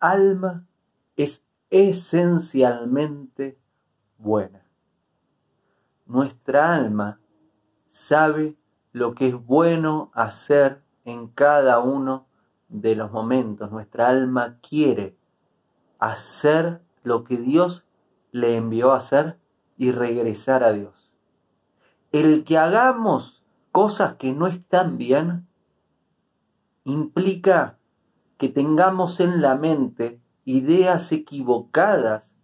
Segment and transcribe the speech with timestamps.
[0.00, 0.66] alma
[1.16, 3.58] es esencialmente
[4.18, 4.66] buena.
[6.06, 7.20] Nuestra alma
[7.88, 8.56] sabe
[8.92, 12.26] lo que es bueno hacer en cada uno
[12.68, 13.70] de los momentos.
[13.70, 15.16] Nuestra alma quiere
[15.98, 17.84] hacer lo que Dios
[18.32, 19.38] le envió a hacer
[19.76, 21.10] y regresar a Dios.
[22.12, 25.46] El que hagamos cosas que no están bien
[26.84, 27.78] implica
[28.42, 32.34] que tengamos en la mente ideas equivocadas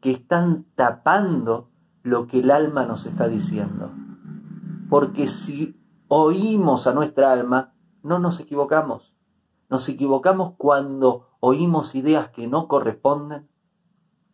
[0.00, 1.68] que están tapando
[2.04, 3.90] lo que el alma nos está diciendo.
[4.88, 7.74] Porque si oímos a nuestra alma,
[8.04, 9.16] no nos equivocamos.
[9.68, 13.48] Nos equivocamos cuando oímos ideas que no corresponden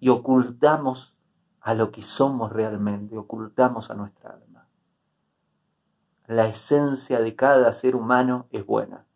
[0.01, 1.17] y ocultamos
[1.63, 4.69] a lo que somos realmente, ocultamos a nuestra alma.
[6.27, 9.08] La esencia de cada ser humano es buena.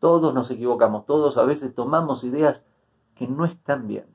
[0.00, 2.64] Todos nos equivocamos, todos a veces tomamos ideas
[3.14, 4.06] que no están bien.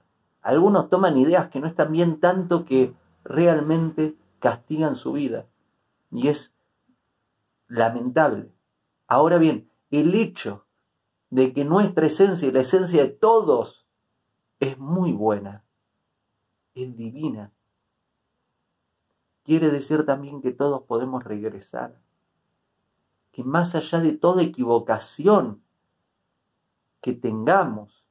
[0.41, 5.47] Algunos toman ideas que no están bien tanto que realmente castigan su vida.
[6.11, 6.53] Y es
[7.67, 8.51] lamentable.
[9.07, 10.65] Ahora bien, el hecho
[11.29, 13.87] de que nuestra esencia y la esencia de todos
[14.59, 15.63] es muy buena,
[16.75, 17.51] es divina,
[19.43, 21.99] quiere decir también que todos podemos regresar,
[23.31, 25.62] que más allá de toda equivocación
[27.03, 28.07] que tengamos,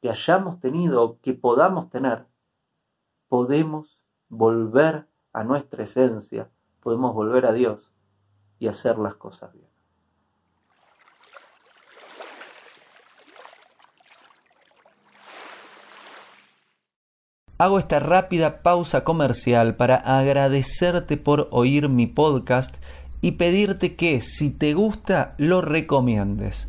[0.00, 2.26] que hayamos tenido, que podamos tener,
[3.28, 4.00] podemos
[4.30, 6.50] volver a nuestra esencia,
[6.80, 7.92] podemos volver a Dios
[8.58, 9.68] y hacer las cosas bien.
[17.58, 22.76] Hago esta rápida pausa comercial para agradecerte por oír mi podcast
[23.20, 26.68] y pedirte que si te gusta lo recomiendes.